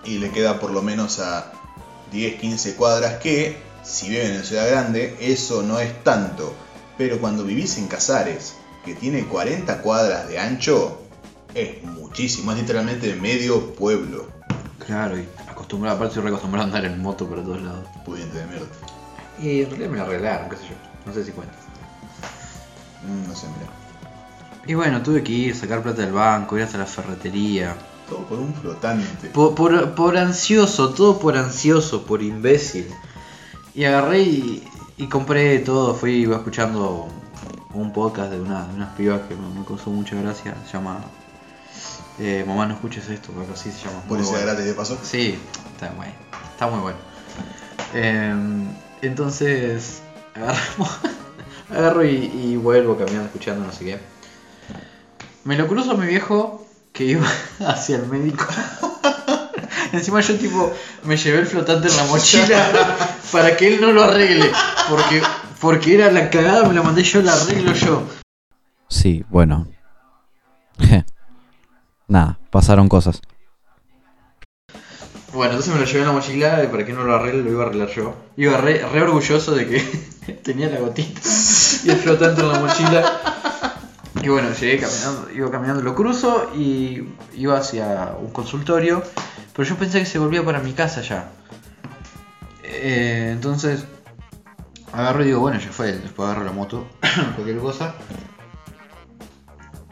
[0.02, 1.52] Y le queda por lo menos a
[2.10, 6.52] 10, 15 cuadras que, si viven en Ciudad Grande, eso no es tanto.
[6.96, 11.00] Pero cuando vivís en Casares, que tiene 40 cuadras de ancho,
[11.54, 14.26] es muchísimo, es literalmente medio pueblo.
[14.84, 17.86] Claro, y acostumbrado, aparte estoy reacostumbrado a andar en moto por todos lados.
[18.04, 18.66] Pudiente de mierda.
[19.40, 20.74] Y en realidad me lo arreglaron, qué sé yo.
[21.06, 21.67] No sé si cuenta.
[23.04, 23.70] Mm, no sé, mira.
[24.66, 27.76] Y bueno, tuve que ir, sacar plata del banco, ir hasta la ferretería.
[28.08, 29.28] Todo por un flotante.
[29.28, 32.86] Por, por, por ansioso, todo por ansioso, por imbécil.
[33.74, 37.08] Y agarré y, y compré todo, fui iba escuchando
[37.72, 41.00] un podcast de, una, de unas pibas que me, me causó mucha gracia, se llama
[42.18, 44.00] eh, Mamá no escuches esto, algo así se llama.
[44.08, 44.98] Policía gratis de paso.
[45.02, 45.38] Sí,
[45.72, 46.12] está bueno,
[46.52, 46.98] está muy bueno.
[47.94, 48.66] Em,
[49.02, 50.02] entonces,
[50.34, 50.98] agarramos,
[51.70, 53.98] agarro y, y vuelvo caminando, escuchando no sé qué.
[55.44, 57.26] Me lo cruzo a mi viejo que iba
[57.66, 58.46] hacia el médico.
[59.92, 60.72] Encima yo tipo
[61.04, 62.70] me llevé el flotante en la mochila
[63.32, 64.50] para que él no lo arregle.
[64.90, 65.22] Porque,
[65.60, 68.02] porque era la cagada, me lo mandé yo, la arreglo yo.
[68.88, 69.66] Sí, bueno.
[72.08, 73.20] Nada, pasaron cosas.
[75.32, 77.50] Bueno, entonces me lo llevé en la mochila y para que no lo arregle lo
[77.50, 78.14] iba a arreglar yo.
[78.36, 79.78] Iba re, re orgulloso de que
[80.42, 81.20] tenía la gotita
[81.96, 83.20] flotante en la mochila.
[84.22, 89.02] Y bueno, llegué caminando, iba caminando, lo cruzo y iba hacia un consultorio,
[89.54, 91.30] pero yo pensé que se volvía para mi casa ya.
[92.64, 93.84] Eh, entonces
[94.92, 96.86] agarro y digo, bueno, ya fue, después agarro la moto,
[97.36, 97.94] cualquier cosa.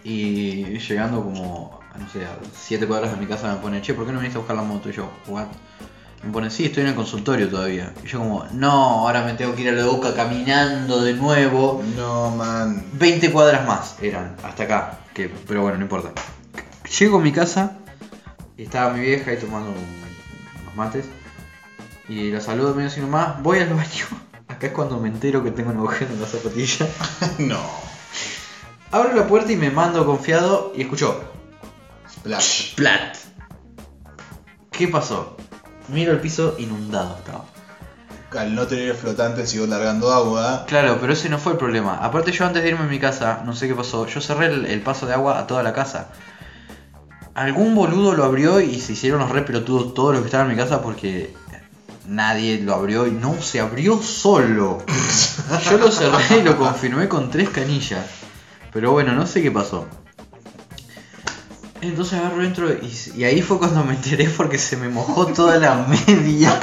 [0.02, 4.06] Y llegando como, no sé, a 7 cuadras de mi casa me pone, che, ¿por
[4.06, 4.88] qué no viniste a buscar la moto?
[4.88, 5.46] Y yo, what?
[6.22, 7.92] Me pone, sí, estoy en el consultorio todavía.
[8.04, 11.82] Y yo como, no, ahora me tengo que ir a la boca caminando de nuevo.
[11.96, 12.84] No, man.
[12.94, 14.98] 20 cuadras más eran, hasta acá.
[15.14, 16.10] Que, pero bueno, no importa.
[16.98, 17.78] Llego a mi casa
[18.56, 21.04] y estaba mi vieja ahí tomando un- unos mates.
[22.08, 23.40] Y la saludo medio así nomás.
[23.42, 24.04] Voy al baño.
[24.48, 26.86] Acá es cuando me entero que tengo un agujero en la zapatilla.
[27.38, 27.58] no.
[28.92, 31.20] Abro la puerta y me mando confiado y escucho.
[32.10, 32.74] Splash.
[32.76, 33.16] ¡Plat!
[34.70, 35.35] ¿Qué pasó?
[35.88, 37.44] Miro el piso inundado estaba.
[38.36, 40.64] Al no tener flotante siguió largando agua.
[40.66, 41.96] Claro, pero ese no fue el problema.
[41.98, 44.66] Aparte yo antes de irme a mi casa, no sé qué pasó, yo cerré el,
[44.66, 46.08] el paso de agua a toda la casa.
[47.34, 50.56] Algún boludo lo abrió y se hicieron los re pelotudos todos los que estaban en
[50.56, 51.34] mi casa porque
[52.06, 54.78] nadie lo abrió y no se abrió solo.
[55.70, 58.06] Yo lo cerré y lo confirmé con tres canillas.
[58.72, 59.86] Pero bueno, no sé qué pasó.
[61.88, 65.56] Entonces agarro dentro y, y ahí fue cuando me enteré porque se me mojó toda
[65.58, 65.74] la
[66.06, 66.58] media.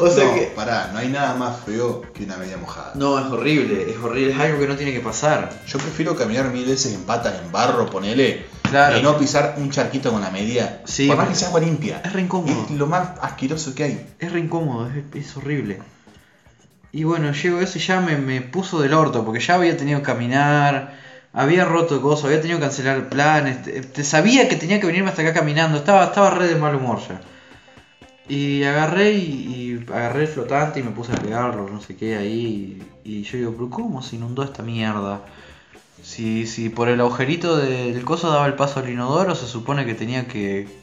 [0.00, 2.92] O sea no, que pará, no hay nada más feo que una media mojada.
[2.94, 5.50] No, es horrible, es horrible, es algo que no tiene que pasar.
[5.66, 8.98] Yo prefiero caminar mil veces en patas, en barro, ponele, Claro.
[8.98, 10.82] y no pisar un charquito con la media.
[10.84, 12.00] Sí, por más que sea agua limpia.
[12.04, 12.66] Es re incómodo.
[12.66, 14.06] Es lo más asqueroso que hay.
[14.20, 15.80] Es re incómodo, es, es horrible.
[16.92, 19.98] Y bueno, llego eso y ya me, me puso del orto, porque ya había tenido
[19.98, 20.96] que caminar,
[21.32, 23.62] había roto cosas, había tenido que cancelar planes,
[23.92, 26.98] te- sabía que tenía que venirme hasta acá caminando, estaba, estaba re de mal humor
[27.08, 27.20] ya.
[28.28, 32.82] Y agarré y, agarré el flotante y me puse a pegarlo, no sé qué, ahí.
[33.04, 35.22] Y, y yo digo, pero ¿cómo se inundó esta mierda?
[36.02, 39.94] Si, si por el agujerito del coso daba el paso al inodoro, se supone que
[39.94, 40.68] tenía que.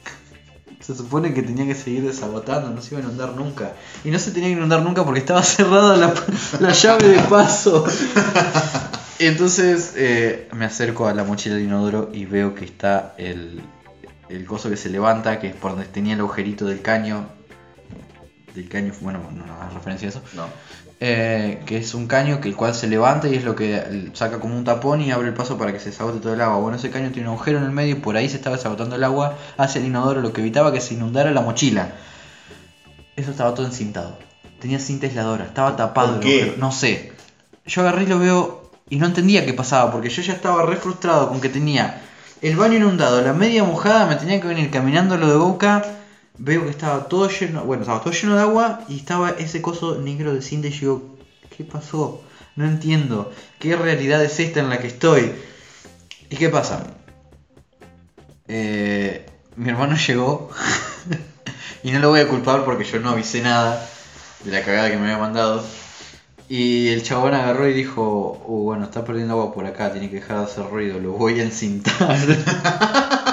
[0.82, 3.74] Se supone que tenía que seguir desagotando, no se iba a inundar nunca.
[4.04, 6.14] Y no se tenía que inundar nunca porque estaba cerrada la,
[6.60, 7.86] la llave de paso.
[9.20, 13.62] Entonces eh, me acerco a la mochila del inodoro y veo que está el,
[14.30, 17.28] el coso que se levanta, que es por donde tenía el agujerito del caño.
[18.54, 20.22] Del caño, bueno, no, no hagas referencia a eso.
[20.36, 20.46] No.
[21.02, 24.40] Eh, que es un caño que el cual se levanta y es lo que saca
[24.40, 26.58] como un tapón y abre el paso para que se desagote todo el agua.
[26.60, 28.96] Bueno, ese caño tiene un agujero en el medio y por ahí se estaba desagotando
[28.96, 31.96] el agua hacia el inodoro, lo que evitaba que se inundara la mochila.
[33.18, 34.18] Eso estaba todo encintado.
[34.60, 36.42] Tenía cinta aisladora, estaba tapado ¿Por el qué?
[36.44, 36.58] agujero.
[36.60, 37.12] No sé.
[37.66, 40.78] Yo agarré y lo veo y no entendía qué pasaba porque yo ya estaba re
[40.78, 42.02] frustrado con que tenía
[42.42, 45.84] el baño inundado, la media mojada, me tenía que venir caminando lo de boca.
[46.38, 50.00] Veo que estaba todo lleno, bueno, estaba todo lleno de agua y estaba ese coso
[50.02, 51.16] negro de cinta y yo
[51.56, 52.22] ¿qué pasó?
[52.56, 53.32] No entiendo.
[53.58, 55.32] ¿Qué realidad es esta en la que estoy?
[56.30, 56.84] ¿Y qué pasa?
[58.48, 60.50] Eh, mi hermano llegó
[61.84, 63.88] y no lo voy a culpar porque yo no avisé nada
[64.44, 65.64] de la cagada que me había mandado.
[66.48, 70.18] Y el chabón agarró y dijo, uh, bueno, está perdiendo agua por acá, tiene que
[70.18, 72.20] dejar de hacer ruido, lo voy a encintar.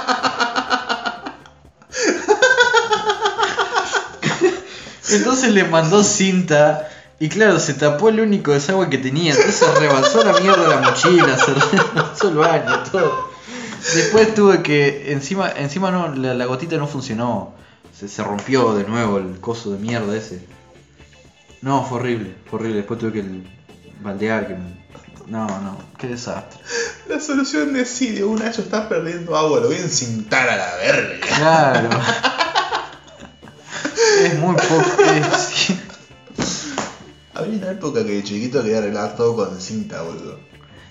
[5.10, 6.88] Entonces le mandó cinta
[7.20, 11.36] y claro, se tapó el único desagüe que tenía, entonces rebalsó la mierda la mochila,
[11.38, 13.30] se rebalsó el baño, todo.
[13.94, 17.52] Después tuve que, encima, encima no, la, la gotita no funcionó,
[17.96, 20.44] se, se rompió de nuevo el coso de mierda ese.
[21.62, 23.46] No, fue horrible, fue horrible, después tuve que el-
[24.00, 24.56] baldear, que...
[25.28, 26.60] No, no, qué desastre.
[27.08, 30.56] La solución de sí, de una yo estás perdiendo agua, lo voy a encintar a
[30.56, 31.26] la verga.
[31.36, 31.88] Claro.
[34.24, 35.02] es muy poco.
[35.04, 35.72] es-
[37.34, 40.38] Había una época que de chiquito quería arreglar todo con cinta, boludo.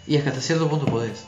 [0.07, 1.25] Y es que hasta cierto punto podés.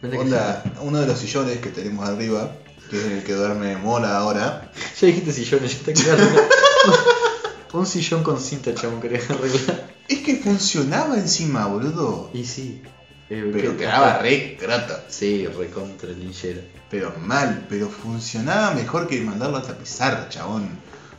[0.00, 2.50] Depende Onda, uno de los sillones que tenemos arriba,
[2.90, 4.72] que es el que duerme Mola ahora.
[5.00, 6.24] Ya dijiste sillones, ya está claro.
[7.72, 9.90] Un sillón con cinta, chabón, querés arreglar.
[10.08, 12.30] es que funcionaba encima, boludo.
[12.34, 12.82] Y sí.
[13.30, 15.04] eh, Pero que- quedaba re crata.
[15.08, 16.60] Sí, recontra linchera.
[16.90, 20.68] Pero mal, pero funcionaba mejor que mandarlo a tapizar, chabón.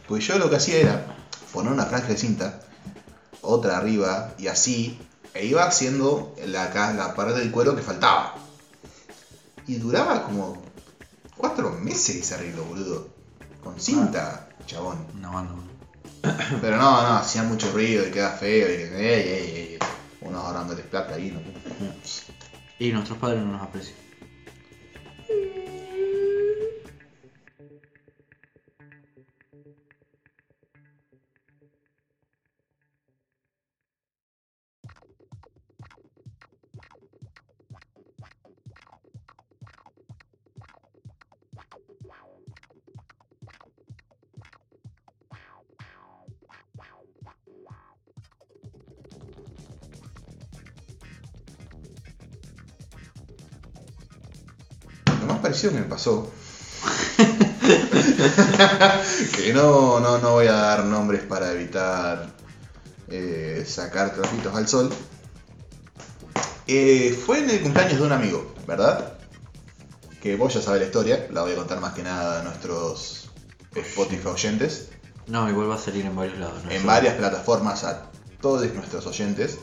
[0.07, 1.05] Pues yo lo que hacía era
[1.51, 2.59] poner una franja de cinta,
[3.41, 4.99] otra arriba y así,
[5.33, 8.35] e iba haciendo la, la parte del cuero que faltaba.
[9.65, 10.61] Y duraba como
[11.35, 13.07] cuatro meses ese arreglo, boludo.
[13.63, 15.07] Con cinta, chabón.
[15.17, 15.72] Una banda, boludo.
[16.61, 19.79] Pero no, no, hacía mucho ruido y queda feo y ey, ey, ey,
[20.21, 21.41] unos ahorrándoles plata ahí, ¿no?
[22.79, 23.97] Y nuestros padres no nos aprecian.
[55.71, 56.31] Me pasó.
[59.35, 62.27] que no, no, no voy a dar nombres para evitar
[63.07, 64.89] eh, sacar trapitos al sol.
[66.65, 69.13] Eh, fue en el cumpleaños de un amigo, ¿verdad?
[70.21, 73.29] Que vos ya sabés la historia, la voy a contar más que nada a nuestros
[73.75, 74.89] Spotify oyentes.
[75.27, 76.63] No, igual va a salir en varios lados.
[76.63, 76.71] ¿no?
[76.71, 78.09] En varias plataformas a
[78.41, 79.59] todos nuestros oyentes.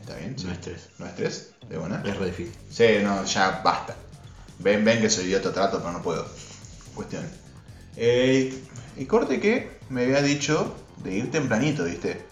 [0.00, 0.36] ¿Está bien?
[0.36, 0.46] Sí.
[0.46, 0.88] No es tres.
[0.98, 1.54] ¿No es tres?
[1.68, 2.02] De buena.
[2.04, 2.54] Es re difícil.
[2.68, 3.96] Sí, no, ya basta.
[4.58, 6.26] Ven, ven que soy idiota trato, pero no puedo.
[6.94, 7.24] Cuestión.
[7.96, 8.62] Eh,
[8.96, 12.24] y corte que me había dicho de ir tempranito, ¿viste?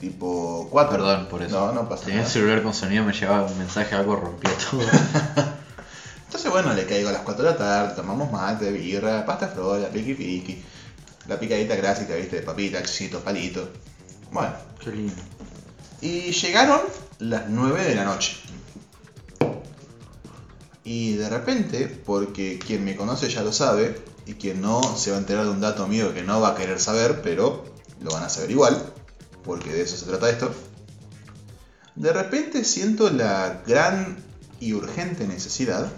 [0.00, 0.90] Tipo 4.
[0.96, 1.66] Perdón por eso.
[1.66, 2.32] No, no pasa Tenía el nada.
[2.32, 4.80] celular con sonido, me llevaba un mensaje, algo rompía todo.
[6.26, 9.88] Entonces, bueno, le caigo a las 4 de la tarde, tomamos mate, birra, pasta frola,
[9.88, 10.62] piqui piqui.
[11.28, 12.36] La picadita clásica, ¿viste?
[12.36, 13.68] De papita, chisitos, palitos.
[14.32, 15.14] Bueno, Qué lindo.
[16.00, 16.80] Y llegaron
[17.18, 18.36] las 9 de la noche.
[20.84, 25.16] Y de repente, porque quien me conoce ya lo sabe, y quien no se va
[25.16, 27.64] a enterar de un dato mío que no va a querer saber, pero
[28.00, 28.82] lo van a saber igual,
[29.44, 30.54] porque de eso se trata esto.
[31.96, 34.16] De repente siento la gran
[34.58, 35.90] y urgente necesidad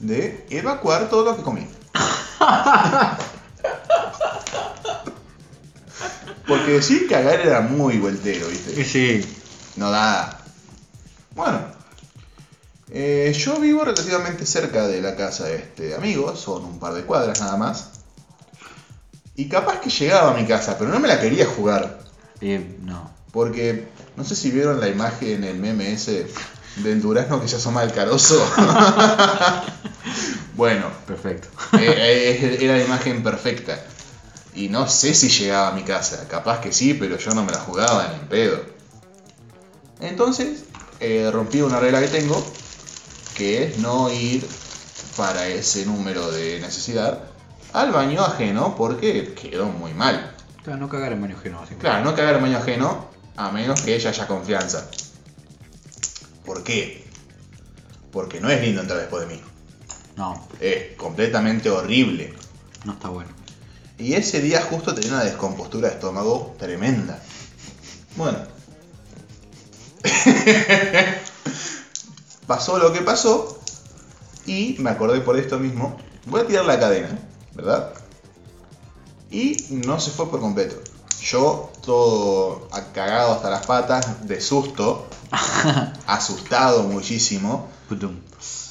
[0.00, 1.66] de evacuar todo lo que comí.
[6.46, 8.84] Porque decir cagar era muy vueltero, ¿viste?
[8.84, 9.24] Sí.
[9.76, 10.40] No da.
[11.34, 11.73] Bueno.
[12.94, 17.02] Eh, yo vivo relativamente cerca de la casa de este amigo, son un par de
[17.02, 17.88] cuadras nada más.
[19.36, 21.98] Y capaz que llegaba a mi casa, pero no me la quería jugar.
[22.40, 23.10] Eh, no.
[23.32, 26.28] Porque no sé si vieron la imagen, el meme ese
[26.76, 28.40] del durazno que se asoma al carozo.
[30.56, 31.48] bueno, Perfecto.
[31.78, 33.78] eh, eh, era la imagen perfecta.
[34.54, 36.28] Y no sé si llegaba a mi casa.
[36.28, 38.60] Capaz que sí, pero yo no me la jugaba ni en pedo.
[40.00, 40.60] Entonces,
[41.00, 42.44] eh, rompí una regla que tengo,
[43.34, 44.46] que es no ir
[45.16, 47.20] para ese número de necesidad
[47.72, 50.32] al baño ajeno porque quedó muy mal.
[50.62, 51.60] Claro, no cagar en baño ajeno.
[51.60, 51.74] así.
[51.74, 54.88] Claro, no cagar en baño ajeno a menos que ella haya confianza.
[56.44, 57.04] ¿Por qué?
[58.12, 59.40] Porque no es lindo entrar después de mí.
[60.16, 62.32] No, Es completamente horrible.
[62.84, 63.30] no está bueno.
[63.98, 67.20] Y ese día justo tenía una descompostura de estómago tremenda.
[68.16, 68.38] Bueno.
[72.46, 73.58] pasó lo que pasó.
[74.46, 75.96] Y me acordé por esto mismo.
[76.26, 77.18] Voy a tirar la cadena,
[77.54, 77.92] ¿verdad?
[79.30, 80.76] Y no se fue por completo.
[81.22, 85.06] Yo, todo cagado hasta las patas, de susto,
[86.06, 87.68] asustado muchísimo,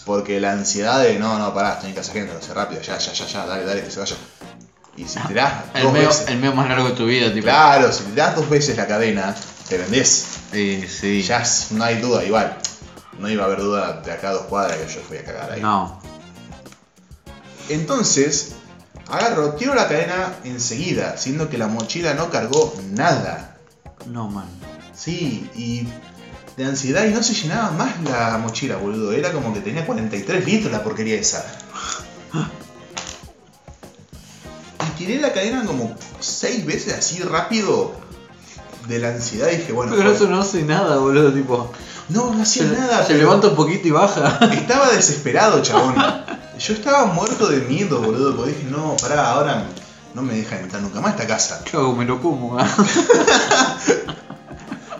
[0.05, 2.97] porque la ansiedad de no, no, pará, estoy en casa gente, lo sé rápido, ya,
[2.97, 4.15] ya, ya, ya, dale, dale, que se vaya.
[4.95, 6.27] Y si tirás El dos medio, veces.
[6.27, 7.45] el medio más largo de tu vida, tipo.
[7.45, 9.35] Claro, si tirás dos veces la cadena,
[9.67, 10.25] te vendés.
[10.51, 11.23] Sí, sí.
[11.23, 12.55] Ya no hay duda, igual.
[13.19, 15.51] No iba a haber duda de acá a dos cuadras que yo fui a cagar
[15.51, 15.61] ahí.
[15.61, 16.01] No.
[17.69, 18.55] Entonces,
[19.09, 23.57] agarro, tiro la cadena enseguida, siendo que la mochila no cargó nada.
[24.05, 24.49] No, man.
[24.93, 25.87] Sí, y
[26.57, 29.11] de ansiedad y no se llenaba más la mochila, boludo.
[29.13, 31.45] Era como que tenía 43 litros la porquería esa.
[34.85, 37.95] Y tiré la cadena como 6 veces así rápido
[38.87, 41.71] de la ansiedad y dije, bueno, Pero eso no hace nada, boludo, tipo.
[42.09, 43.05] No, no hacía Se, nada.
[43.05, 44.39] se levanta un poquito y baja.
[44.53, 45.95] Estaba desesperado, chabón.
[46.59, 49.65] Yo estaba muerto de miedo, boludo, porque dije, no, pará, ahora
[50.13, 51.61] no me dejan entrar nunca más a esta casa.
[51.63, 51.95] ¿Qué hago?
[51.95, 52.57] Me lo como.
[52.59, 52.67] ah.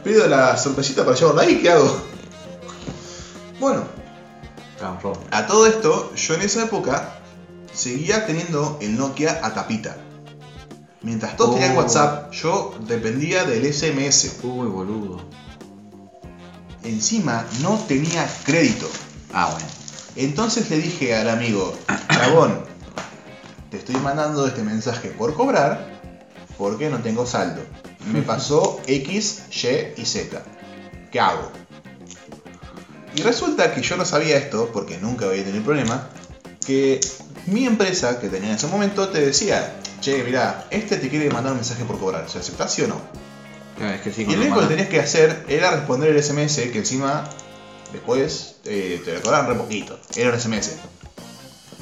[0.04, 2.02] pido la sorpresita para llevarla ahí, ¿qué hago?
[3.60, 3.84] Bueno,
[5.32, 7.16] a todo esto, yo en esa época
[7.74, 9.96] seguía teniendo el Nokia a tapita.
[11.02, 11.80] Mientras todos tenían Oh.
[11.80, 14.39] WhatsApp, yo dependía del SMS.
[14.44, 15.22] Uy, boludo.
[16.84, 18.89] Encima no tenía crédito.
[19.34, 19.67] Ah, bueno.
[20.15, 21.76] Entonces le dije al amigo,
[22.10, 22.63] Dragón,
[23.72, 26.02] te estoy mandando este mensaje por cobrar
[26.58, 27.62] porque no tengo saldo.
[28.12, 30.43] Me pasó X, Y y Z.
[31.12, 31.52] ¿Qué hago?
[33.15, 36.10] Y resulta que yo no sabía esto, porque nunca había tenido problema,
[36.65, 37.00] que
[37.46, 41.52] mi empresa que tenía en ese momento te decía, che, mira, este te quiere mandar
[41.52, 43.23] un mensaje por cobrar, ¿se aceptás sí o no?
[43.78, 46.56] Claro, es que sí, Y lo único que tenías que hacer era responder el SMS
[46.72, 47.24] que encima
[47.92, 50.00] después eh, te cobraban re poquito.
[50.16, 50.74] Era un SMS.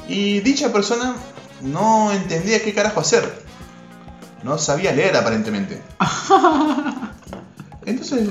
[0.08, 1.16] Y dicha persona
[1.62, 3.44] no entendía qué carajo hacer.
[4.44, 5.82] No sabía leer aparentemente.
[7.86, 8.30] Entonces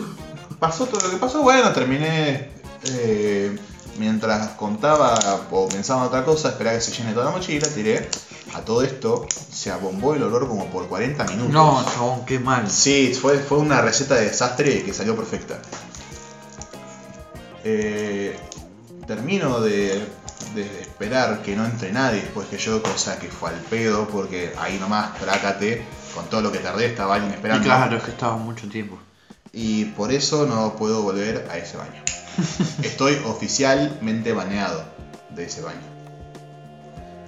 [0.58, 1.42] pasó todo lo que pasó.
[1.42, 2.50] Bueno, terminé
[2.84, 3.56] eh,
[3.98, 5.18] mientras contaba
[5.50, 8.08] o pensaba en otra cosa, esperaba que se llene toda la mochila, tiré.
[8.54, 11.52] A todo esto se abombó el olor como por 40 minutos.
[11.52, 12.68] No, chabón, qué mal.
[12.70, 15.60] Sí, fue, fue una receta de desastre que salió perfecta.
[17.64, 18.36] Eh,
[19.06, 20.04] termino de,
[20.54, 24.52] de esperar que no entre nadie después que yo, cosa que fue al pedo, porque
[24.58, 25.84] ahí nomás, trácate,
[26.14, 27.64] con todo lo que tardé, estaba alguien Y esperando.
[27.64, 28.98] claro, es que estaba mucho tiempo.
[29.52, 32.02] Y por eso no puedo volver a ese baño.
[32.82, 34.84] Estoy oficialmente baneado
[35.30, 35.89] de ese baño.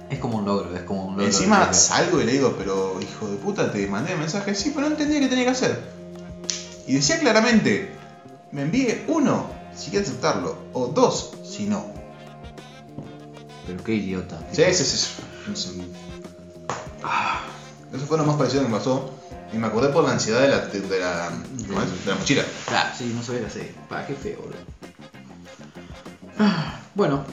[0.09, 1.25] Es como un logro, es como un logro.
[1.25, 4.87] Encima de- salgo y le digo, pero hijo de puta, te mandé mensaje, sí, pero
[4.87, 5.79] no entendía qué tenía que hacer.
[6.85, 7.95] Y decía claramente,
[8.51, 11.85] me envíe uno si quiere aceptarlo, o dos si no.
[13.65, 14.39] Pero qué idiota.
[14.51, 14.97] Sí, sí, sí.
[15.55, 15.91] sí.
[17.03, 17.39] Ah,
[17.93, 19.09] Eso fue lo más parecido que me pasó.
[19.53, 21.29] Y me acordé por la ansiedad de la, de la,
[21.67, 22.05] ¿cómo es?
[22.05, 22.43] De la mochila.
[22.67, 23.73] Claro, sí, no sabía hacer.
[23.87, 24.57] Pa, qué feo, boludo.
[26.39, 27.23] Ah, Bueno,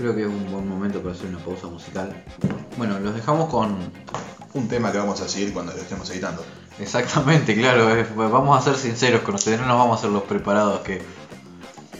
[0.00, 2.24] creo que es un buen momento para hacer una pausa musical.
[2.76, 3.76] Bueno, los dejamos con.
[4.52, 6.44] Un tema que vamos a seguir cuando lo estemos editando.
[6.80, 10.10] Exactamente, claro, es- pues vamos a ser sinceros con ustedes, no nos vamos a hacer
[10.10, 11.02] los preparados que.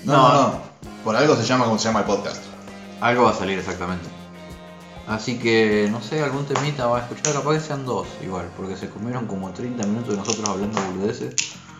[0.05, 0.61] No, no, no.
[1.05, 2.43] Por algo se llama como se llama el podcast.
[3.01, 4.05] Algo va a salir exactamente.
[5.07, 8.77] Así que, no sé, algún temita va a escuchar, capaz que sean dos, igual, porque
[8.77, 11.35] se comieron como 30 minutos de nosotros hablando boludeces.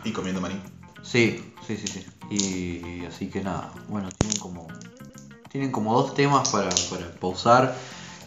[0.05, 0.61] Y comiendo maní.
[1.03, 2.07] Sí, sí, sí, sí.
[2.31, 4.67] Y así que nada, bueno, tienen como
[5.51, 7.75] tienen como dos temas para, para pausar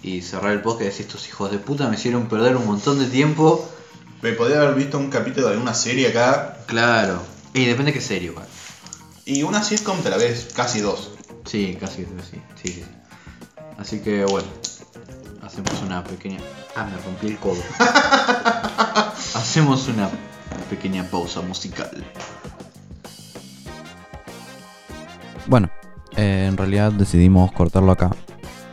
[0.02, 3.00] y cerrar el podcast y decir estos hijos de puta me hicieron perder un montón
[3.00, 3.66] de tiempo.
[4.22, 6.58] Me podría haber visto un capítulo de alguna serie acá.
[6.66, 7.22] Claro.
[7.54, 8.48] Y depende qué serie, igual.
[9.26, 11.12] Y una sitcom te la ves casi dos.
[11.46, 12.84] Sí, casi sí, sí, sí.
[13.78, 14.48] Así que bueno,
[15.42, 16.40] hacemos una pequeña.
[16.76, 17.62] Ah, me rompí el codo.
[19.34, 20.10] hacemos una
[20.70, 22.04] pequeña pausa musical.
[25.46, 25.70] Bueno,
[26.17, 28.12] eh, en realidad decidimos cortarlo acá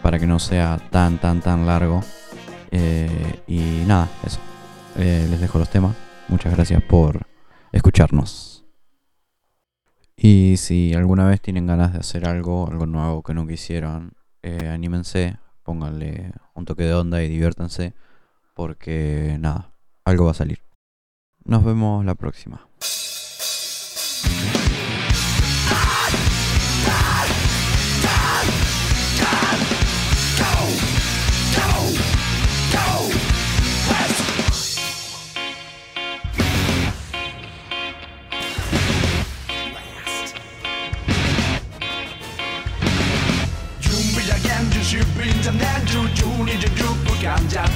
[0.03, 2.03] para que no sea tan, tan, tan largo.
[2.71, 4.41] Eh, y nada, eso.
[4.97, 5.97] Eh, les dejo los temas.
[6.29, 7.27] Muchas gracias por
[7.73, 8.65] escucharnos.
[10.17, 15.39] Y si alguna vez tienen ganas de hacer algo, algo nuevo que hicieron, eh, anímense,
[15.63, 17.95] pónganle un toque de onda y diviértanse,
[18.55, 19.73] porque nada,
[20.05, 20.61] algo va a salir.
[21.45, 22.69] Nos vemos la próxima.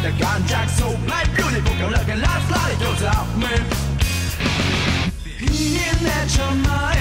[0.04, 3.64] the contract So my beautiful can look and life's like yours out, man
[5.40, 6.93] in that your mind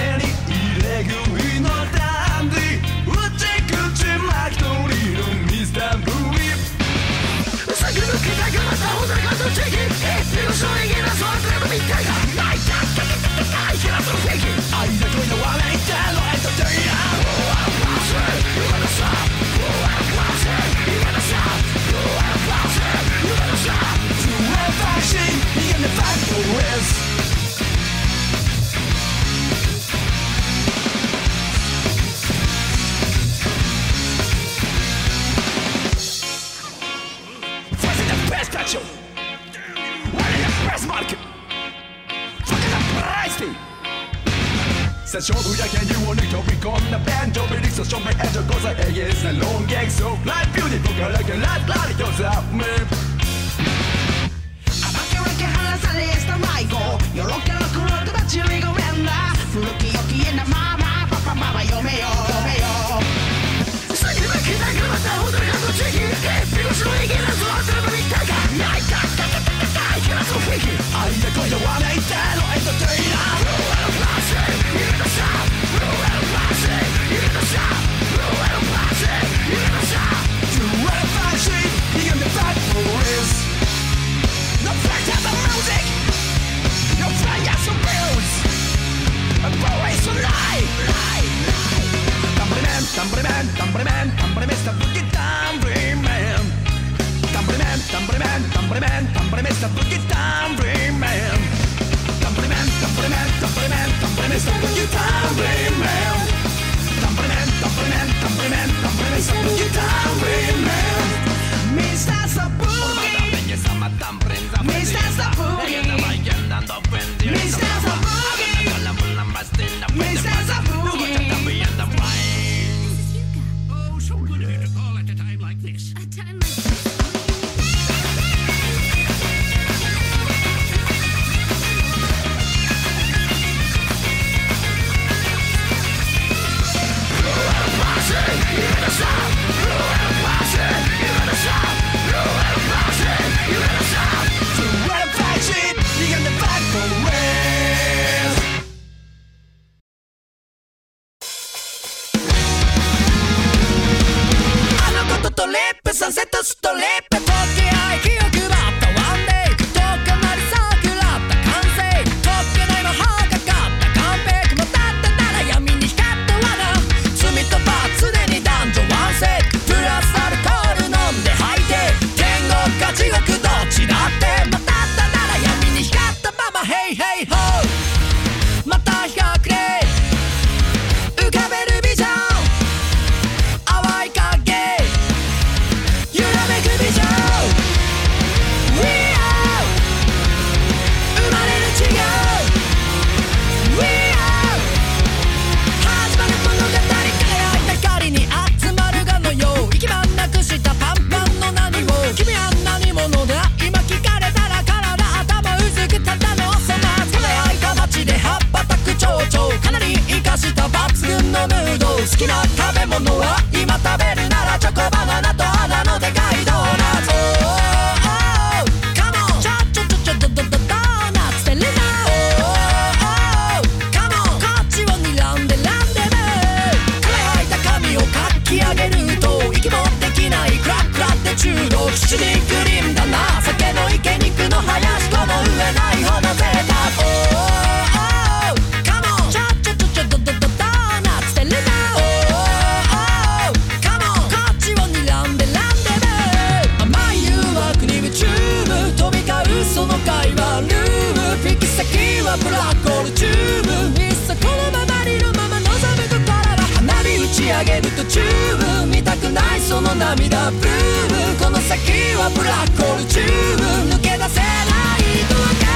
[262.24, 265.68] はブラックホール中抜け出せないと分か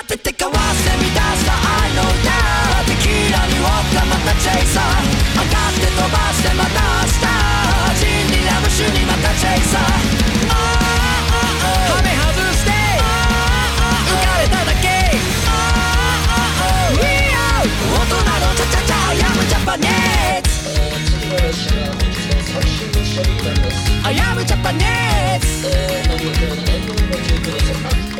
[0.00, 2.32] っててかわせ乱した愛の歌
[2.88, 5.04] テキラにウォッまたチェイサー
[5.36, 7.28] 上がって飛ばしてまた明日
[8.00, 9.80] 人にラム酒にまたチェイサー
[10.48, 12.02] ああああああああ
[24.04, 25.31] I am a Japanese
[25.64, 25.68] 呃
[26.08, 28.11] 那我就那我就那就那就